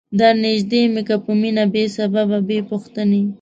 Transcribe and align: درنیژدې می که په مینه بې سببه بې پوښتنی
درنیژدې 0.19 0.81
می 0.93 1.01
که 1.07 1.15
په 1.23 1.31
مینه 1.41 1.63
بې 1.73 1.83
سببه 1.95 2.39
بې 2.47 2.59
پوښتنی 2.69 3.23